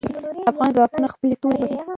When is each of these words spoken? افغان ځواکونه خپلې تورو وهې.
افغان 0.51 0.69
ځواکونه 0.75 1.07
خپلې 1.13 1.35
تورو 1.41 1.57
وهې. 1.61 1.79